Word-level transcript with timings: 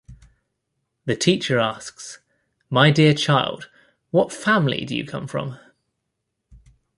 The 1.05 1.15
teacher 1.15 1.59
asks, 1.59 2.17
my 2.71 2.89
dear 2.89 3.13
child, 3.13 3.69
what 4.09 4.33
family 4.33 4.83
do 4.83 4.97
you 4.97 5.05
come 5.05 5.27
from? 5.27 5.59